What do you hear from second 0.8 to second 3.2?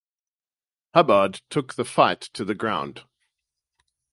Hubbard took the fight to the ground.